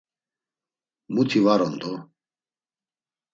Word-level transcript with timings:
Muti 1.13 1.39
var 1.45 1.61
on 1.67 1.73
do! 1.81 1.91